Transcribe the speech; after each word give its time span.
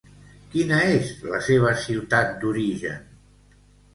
Quina 0.53 0.79
és 0.93 1.09
la 1.33 1.41
seva 1.49 1.73
ciutat 1.83 2.33
d'origen? 2.45 3.07